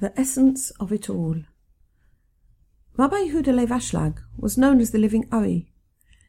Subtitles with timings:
[0.00, 1.36] The essence of it all.
[2.96, 5.74] Rabbi Yehuda Lev Ashlag was known as the living Ari.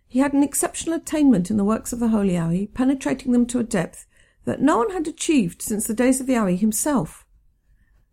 [0.07, 3.59] He had an exceptional attainment in the works of the Holy Ari, penetrating them to
[3.59, 4.05] a depth
[4.43, 7.25] that no one had achieved since the days of the Ari himself.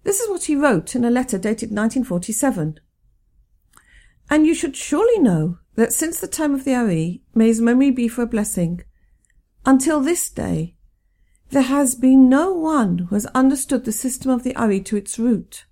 [0.05, 2.78] This is what he wrote in a letter dated 1947.
[4.30, 7.91] And you should surely know that since the time of the Ari, may his memory
[7.91, 8.84] be for a blessing,
[9.66, 10.77] until this day,
[11.51, 15.19] there has been no one who has understood the system of the Ari to its
[15.19, 15.65] root.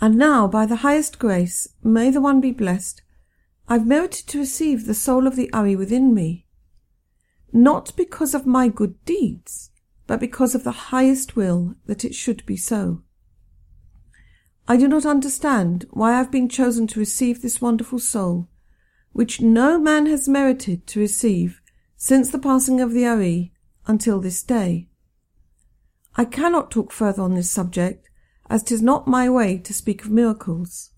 [0.00, 3.02] And now, by the highest grace, may the one be blessed,
[3.68, 6.46] I've merited to receive the soul of the Ari within me,
[7.52, 9.70] not because of my good deeds,
[10.06, 13.02] but because of the highest will that it should be so.
[14.68, 18.48] I do not understand why I have been chosen to receive this wonderful soul,
[19.12, 21.60] which no man has merited to receive
[21.96, 23.53] since the passing of the Ari,
[23.86, 24.88] until this day.
[26.16, 28.08] I cannot talk further on this subject,
[28.48, 30.90] as 'tis not my way to speak of miracles.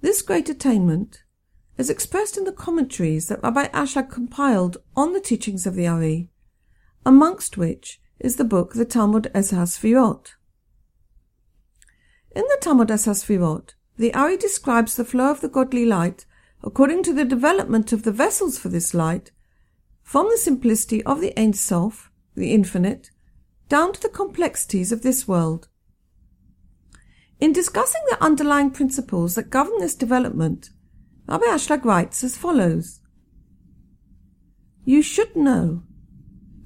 [0.00, 1.24] This great attainment
[1.76, 6.30] is expressed in the commentaries that Rabbi Ashlag compiled on the teachings of the Ari,
[7.04, 10.34] amongst which is the book the Talmud Eser Sfirot.
[12.30, 16.26] In the Talmud Eser Sfirot, the Ari describes the flow of the godly light
[16.62, 19.30] according to the development of the vessels for this light
[20.04, 23.10] from the simplicity of the Ein Sof, the infinite,
[23.68, 25.68] down to the complexities of this world.
[27.40, 30.70] In discussing the underlying principles that govern this development,
[31.26, 33.00] Rabbi Ashlag writes as follows.
[34.84, 35.82] You should know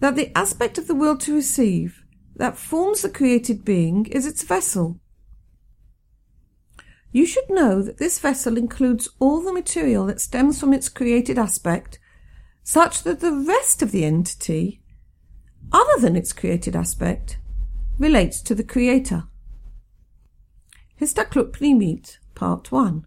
[0.00, 2.02] that the aspect of the will to receive
[2.36, 5.00] that forms the created being is its vessel.
[7.12, 11.38] You should know that this vessel includes all the material that stems from its created
[11.38, 11.98] aspect
[12.68, 14.82] such that the rest of the entity,
[15.72, 17.38] other than its created aspect,
[17.98, 19.24] relates to the creator.
[21.00, 23.06] Histaklut Pnimit, Part 1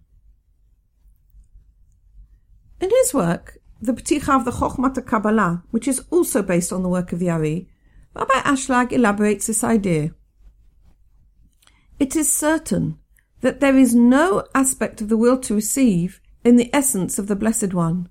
[2.79, 6.89] In his work, the Pticha of the Chochmat Kabbalah, which is also based on the
[6.89, 7.69] work of the Ari,
[8.15, 10.09] Rabbi Ashlag elaborates this idea.
[11.99, 12.97] It is certain
[13.41, 17.35] that there is no aspect of the will to receive in the essence of the
[17.35, 18.09] Blessed One,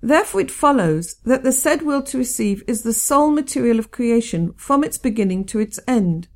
[0.00, 4.52] Therefore it follows that the said will to receive is the sole material of creation
[4.56, 6.28] from its beginning to its end.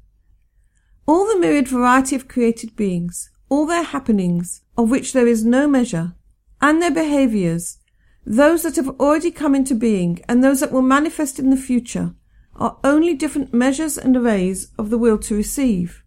[1.06, 5.66] All the myriad variety of created beings, all their happenings, of which there is no
[5.68, 6.14] measure,
[6.60, 7.78] and their behaviors,
[8.24, 12.14] those that have already come into being and those that will manifest in the future,
[12.54, 16.04] are only different measures and arrays of the will to receive.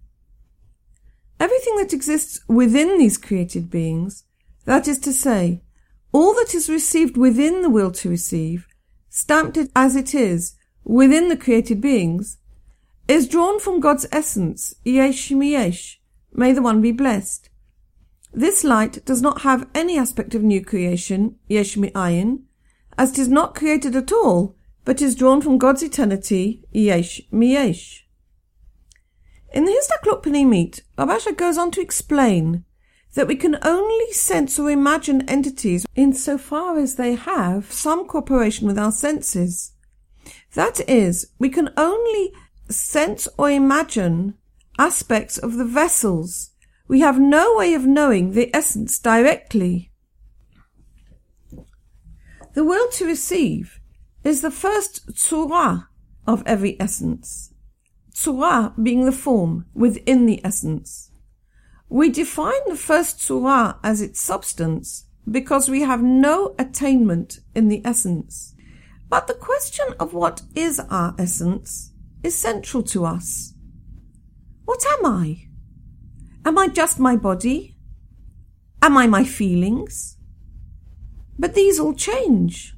[1.40, 4.24] Everything that exists within these created beings,
[4.66, 5.62] that is to say,
[6.14, 8.68] all that is received within the will to receive,
[9.10, 12.38] stamped as it is within the created beings,
[13.08, 15.98] is drawn from God's essence, yesh miyesh.
[16.32, 17.50] May the one be blessed.
[18.32, 22.44] This light does not have any aspect of new creation, yesh mi'ayin,
[22.98, 28.02] as it is not created at all, but is drawn from God's eternity, yesh miyesh.
[29.54, 32.66] In the Histaklut Pnimit, Rabasha goes on to explain
[33.14, 38.78] that we can only sense or imagine entities insofar as they have some cooperation with
[38.78, 39.74] our senses.
[40.56, 42.34] That is, we can only
[42.70, 44.36] sense or imagine
[44.80, 46.52] aspects of the vessels.
[46.88, 49.92] We have no way of knowing the essence directly.
[52.54, 53.80] The will to receive
[54.24, 55.88] is the first tzura
[56.26, 57.54] of every essence.
[58.14, 61.10] Tzura being the form within the essence.
[61.94, 67.84] We define the first tzura as its substance because we have no attainment in the
[67.86, 68.56] essence.
[69.10, 71.92] But the question of what is our essence
[72.24, 73.54] is central to us.
[74.66, 75.50] What am I?
[76.44, 77.78] Am I just my body?
[78.82, 80.18] Am I my feelings?
[81.38, 82.74] But these all change.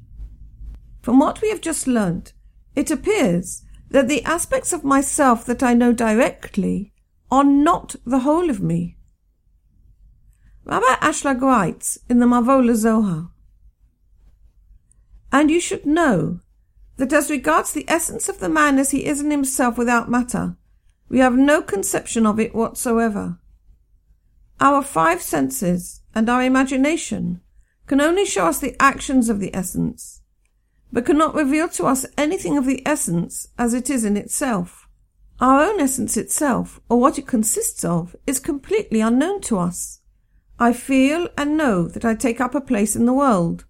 [1.02, 2.34] From what we have just learnt,
[2.76, 6.92] it appears that the aspects of myself that I know directly
[7.32, 8.98] are not the whole of me.
[10.66, 13.30] Rabbi Ashlag writes in the Mavola Zohar,
[15.32, 16.40] And you should know
[16.98, 20.58] that as regards the essence of the man as he is in himself without matter,
[21.08, 23.38] we have no conception of it whatsoever.
[24.60, 27.42] Our five senses and our imagination
[27.86, 30.24] can only show us the actions of the essence,
[30.92, 34.88] but cannot reveal to us anything of the essence as it is in itself.
[35.40, 40.00] Our own essence itself, or what it consists of, is completely unknown to us.
[40.60, 43.66] I feel and know that I take up a place in the world.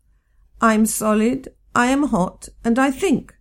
[0.61, 3.33] I am solid, I am hot, and I think.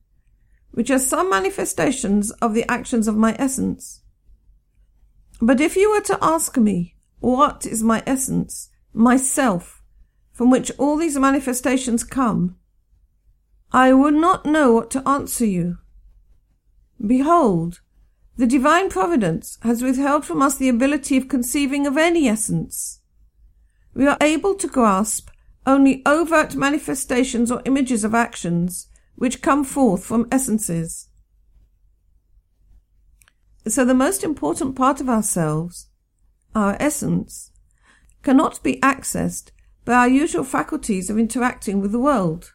[0.75, 4.02] which are some manifestations of the actions of my essence.
[5.41, 9.82] But if you were to ask me, what is my essence, myself,
[10.32, 12.56] from which all these manifestations come,
[13.73, 15.79] I would not know what to answer you.
[17.05, 17.81] Behold,
[18.37, 23.00] the divine providence has withheld from us the ability of conceiving of any essence.
[23.94, 25.31] We are able to grasp
[25.67, 31.08] only overt manifestations or images of actions which come forth from essences.
[33.67, 35.88] So the most important part of ourselves,
[36.55, 37.50] our essence,
[38.23, 39.50] cannot be accessed
[39.85, 42.52] by our usual faculties of interacting with the world.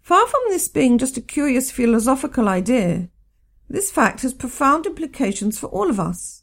[0.00, 3.08] Far from this being just a curious philosophical idea,
[3.68, 6.41] this fact has profound implications for all of us.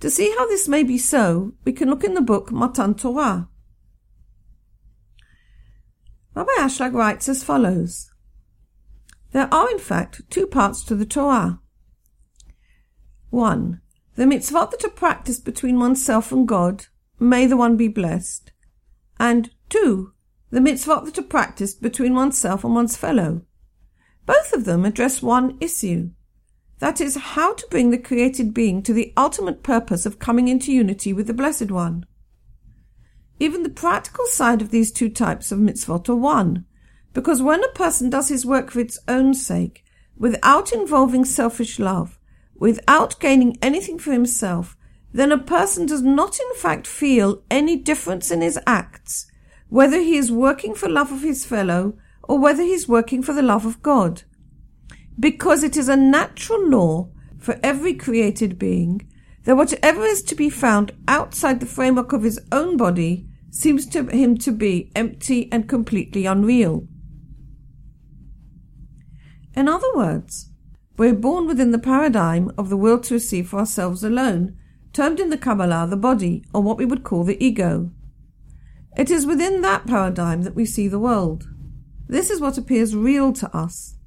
[0.00, 3.48] To see how this may be so, we can look in the book Matan Torah.
[6.34, 8.12] Rabbi Ashlag writes as follows.
[9.32, 11.60] There are in fact two parts to the Torah.
[13.30, 13.80] 1.
[14.14, 16.86] The mitzvot that are practiced between oneself and God,
[17.18, 18.52] may the one be blessed.
[19.18, 20.12] And 2.
[20.50, 23.42] The mitzvot that are practiced between oneself and one's fellow.
[24.24, 26.10] Both of them address one issue.
[26.78, 30.72] That is, how to bring the created being to the ultimate purpose of coming into
[30.72, 32.06] unity with the Blessed One.
[33.40, 36.64] Even the practical side of these two types of mitzvot are one,
[37.12, 39.84] because when a person does his work for its own sake,
[40.16, 42.18] without involving selfish love,
[42.56, 44.76] without gaining anything for himself,
[45.12, 49.30] then a person does not in fact feel any difference in his acts,
[49.68, 53.32] whether he is working for love of his fellow or whether he is working for
[53.32, 54.22] the love of God.
[55.18, 59.08] Because it is a natural law for every created being
[59.44, 64.04] that whatever is to be found outside the framework of his own body seems to
[64.04, 66.86] him to be empty and completely unreal.
[69.56, 70.50] In other words,
[70.96, 74.56] we're born within the paradigm of the will to receive for ourselves alone,
[74.92, 77.90] termed in the Kabbalah the body, or what we would call the ego.
[78.96, 81.48] It is within that paradigm that we see the world.
[82.08, 83.97] This is what appears real to us.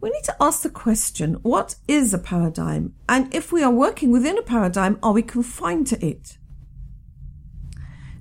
[0.00, 2.94] We need to ask the question, what is a paradigm?
[3.08, 6.38] And if we are working within a paradigm, are we confined to it?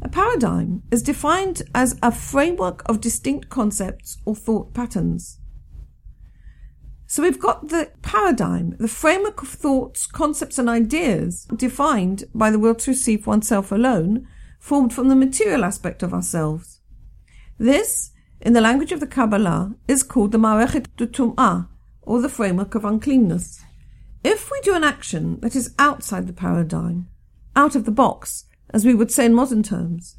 [0.01, 5.39] A paradigm is defined as a framework of distinct concepts or thought patterns.
[7.07, 12.59] So we've got the paradigm, the framework of thoughts, concepts and ideas defined by the
[12.59, 14.27] will to receive oneself alone,
[14.59, 16.81] formed from the material aspect of ourselves.
[17.57, 18.11] This,
[18.41, 21.67] in the language of the Kabbalah, is called the Marechet Tum'ah,
[22.01, 23.61] or the framework of uncleanness.
[24.23, 27.07] If we do an action that is outside the paradigm,
[27.55, 30.17] out of the box, as we would say in modern terms,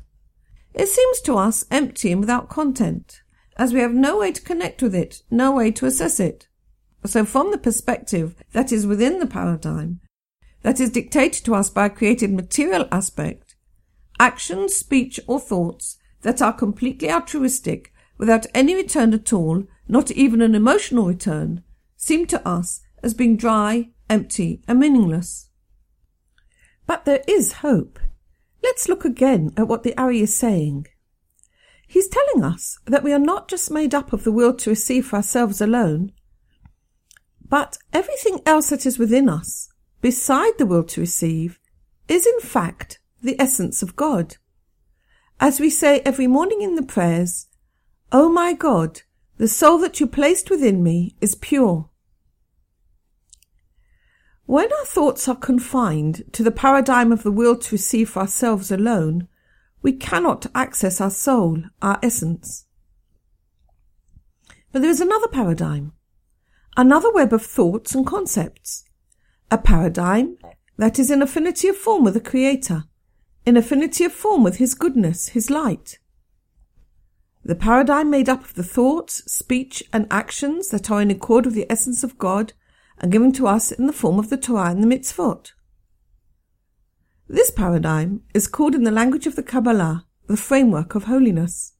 [0.74, 3.22] it seems to us empty and without content,
[3.56, 6.48] as we have no way to connect with it, no way to assess it.
[7.04, 10.00] So from the perspective that is within the paradigm,
[10.62, 13.56] that is dictated to us by a created material aspect,
[14.18, 20.42] actions, speech, or thoughts that are completely altruistic, without any return at all, not even
[20.42, 21.64] an emotional return,
[21.96, 25.48] seem to us as being dry, empty, and meaningless.
[26.86, 27.98] But there is hope.
[28.62, 30.86] Let's look again at what the Ari is saying.
[31.86, 35.06] He's telling us that we are not just made up of the will to receive
[35.06, 36.12] for ourselves alone,
[37.48, 39.70] but everything else that is within us,
[40.02, 41.58] beside the will to receive,
[42.06, 44.36] is in fact the essence of God.
[45.40, 47.46] As we say every morning in the prayers,
[48.12, 49.02] O oh my God,
[49.36, 51.88] the soul that you placed within me is pure.
[54.46, 58.72] When our thoughts are confined to the paradigm of the will to receive for ourselves
[58.72, 59.28] alone,
[59.80, 62.66] we cannot access our soul, our essence.
[64.72, 65.92] But there is another paradigm,
[66.76, 68.84] another web of thoughts and concepts.
[69.52, 70.36] A paradigm
[70.76, 72.86] that is in affinity of form with the Creator,
[73.46, 75.99] in affinity of form with His goodness, His light.
[77.44, 81.54] The paradigm made up of the thoughts, speech, and actions that are in accord with
[81.54, 82.52] the essence of God
[82.98, 85.52] and given to us in the form of the Torah and the mitzvot.
[87.28, 91.72] This paradigm is called in the language of the Kabbalah the framework of holiness.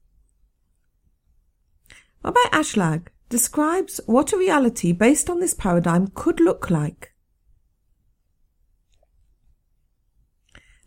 [2.25, 7.15] Rabbi Ashlag describes what a reality based on this paradigm could look like.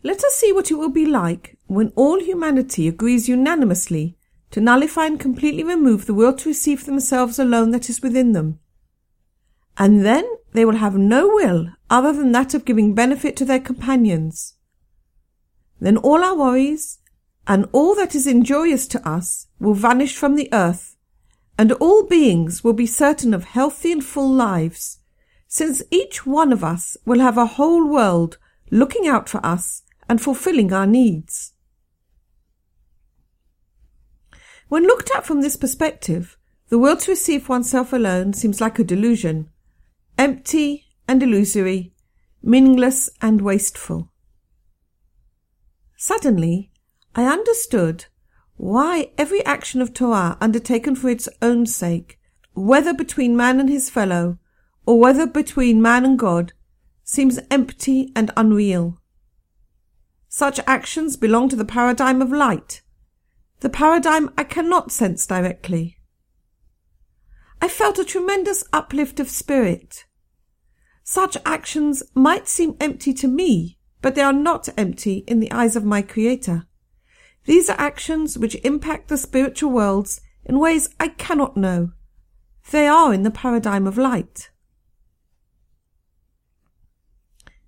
[0.02, 4.18] Let us see what it will be like when all humanity agrees unanimously
[4.54, 8.60] to nullify and completely remove the will to receive themselves alone that is within them.
[9.76, 13.58] And then they will have no will other than that of giving benefit to their
[13.58, 14.54] companions.
[15.80, 17.00] Then all our worries
[17.48, 20.96] and all that is injurious to us will vanish from the earth,
[21.58, 25.00] and all beings will be certain of healthy and full lives,
[25.48, 28.38] since each one of us will have a whole world
[28.70, 31.53] looking out for us and fulfilling our needs.
[34.68, 36.36] When looked at from this perspective,
[36.68, 39.50] the will to receive oneself alone seems like a delusion,
[40.16, 41.92] empty and illusory,
[42.42, 44.10] meaningless and wasteful.
[45.96, 46.70] Suddenly,
[47.14, 48.06] I understood
[48.56, 52.18] why every action of Torah undertaken for its own sake,
[52.54, 54.38] whether between man and his fellow,
[54.86, 56.52] or whether between man and God,
[57.02, 58.98] seems empty and unreal.
[60.28, 62.82] Such actions belong to the paradigm of light,
[63.60, 65.96] the paradigm I cannot sense directly.
[67.60, 70.04] I felt a tremendous uplift of spirit.
[71.02, 75.76] Such actions might seem empty to me, but they are not empty in the eyes
[75.76, 76.66] of my Creator.
[77.44, 81.92] These are actions which impact the spiritual worlds in ways I cannot know.
[82.70, 84.50] They are in the paradigm of light.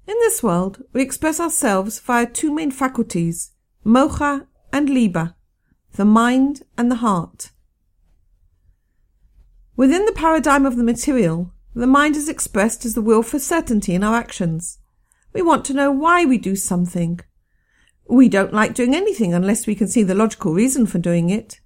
[0.07, 3.53] In this world, we express ourselves via two main faculties,
[3.85, 5.36] mocha and liba,
[5.97, 7.51] the mind and the heart.
[9.77, 13.95] Within the paradigm of the material, the mind is expressed as the will for certainty
[13.95, 14.79] in our actions.
[15.33, 17.21] We want to know why we do something.
[18.09, 21.61] We don't like doing anything unless we can see the logical reason for doing it.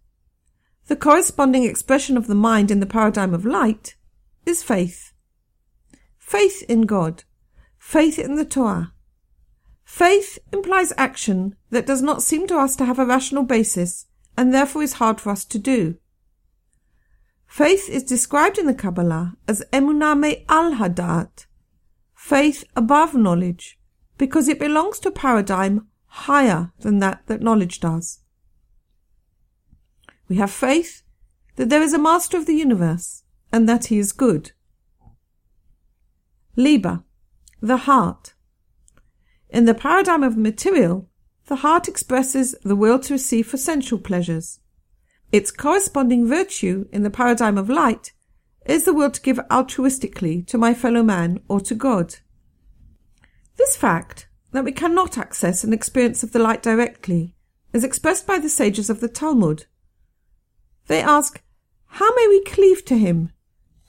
[0.87, 3.97] The corresponding expression of the mind in the paradigm of light
[4.47, 5.13] is faith.
[6.19, 7.25] Faith in God.
[7.79, 8.93] Faith in the Torah.
[9.85, 14.07] Faith implies action that does not seem to us to have a rational basis
[14.37, 15.97] and therefore is hard for us to do.
[17.47, 21.47] Faith is described in the Kabbalah as emunah me'al hadat,
[22.15, 23.79] faith above knowledge,
[24.19, 28.21] because it belongs to a paradigm higher than that that knowledge does.
[30.29, 31.03] We have faith
[31.57, 34.53] that there is a master of the universe and that he is good.
[36.57, 37.03] Liba,
[37.61, 38.35] the heart.
[39.49, 41.09] In the paradigm of material,
[41.51, 44.61] the heart expresses the will to receive for sensual pleasures.
[45.33, 48.13] Its corresponding virtue in the paradigm of light
[48.67, 52.15] is the will to give altruistically to my fellow man or to God.
[53.57, 57.35] This fact that we cannot access an experience of the light directly
[57.73, 59.67] is expressed by the sages of the Talmud.
[60.87, 61.43] They ask,
[61.87, 63.33] How may we cleave to him?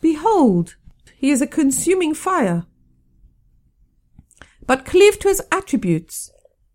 [0.02, 0.78] Behold,
[1.16, 2.66] he is a consuming fire.
[4.66, 6.32] But cleave to his attributes.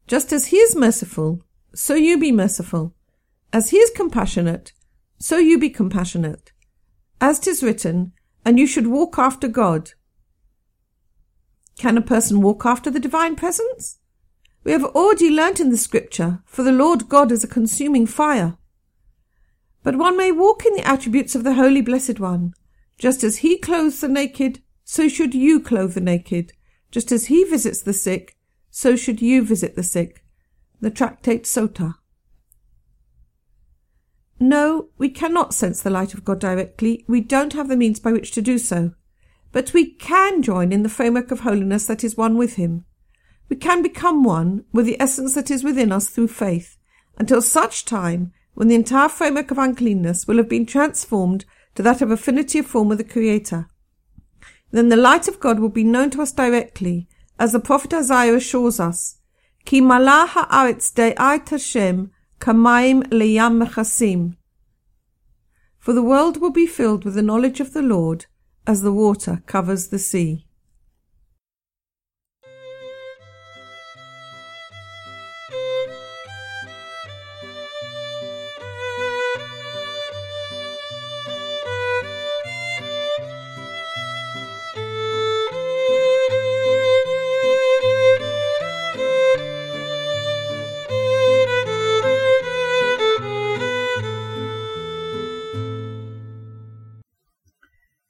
[0.06, 1.42] Just as he is merciful,
[1.74, 2.94] so you be merciful.
[3.52, 4.72] As he is compassionate,
[5.18, 6.52] so you be compassionate.
[7.20, 8.12] As 'tis written,
[8.44, 9.92] and you should walk after God.
[11.78, 13.98] Can a person walk after the divine presence?
[14.62, 18.56] We have already learnt in the scripture, for the Lord God is a consuming fire.
[19.82, 22.54] But one may walk in the attributes of the Holy Blessed One.
[22.98, 26.52] Just as he clothes the naked, so should you clothe the naked.
[26.90, 28.35] Just as he visits the sick,
[28.76, 30.22] so should you visit the sick.
[30.82, 31.94] The Tractate Sota.
[34.38, 37.02] No, we cannot sense the light of God directly.
[37.08, 38.92] We don't have the means by which to do so.
[39.50, 42.84] But we can join in the framework of holiness that is one with Him.
[43.48, 46.76] We can become one with the essence that is within us through faith,
[47.16, 52.02] until such time when the entire framework of uncleanness will have been transformed to that
[52.02, 53.70] of affinity of form with the Creator.
[54.70, 58.34] Then the light of God will be known to us directly, as the prophet Isaiah
[58.34, 59.18] assures us,
[59.64, 64.36] Ki malah ha'aretz de'ait Hashem kamaim leyam mechasim.
[65.78, 68.26] For the world will be filled with the knowledge of the Lord
[68.66, 70.45] as the water covers the sea.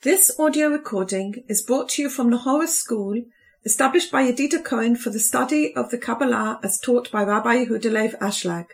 [0.07, 3.25] This audio recording is brought to you from the Nahora School,
[3.65, 8.17] established by Yedida Cohen for the study of the Kabbalah as taught by Rabbi Yehuda
[8.21, 8.67] Ashlag.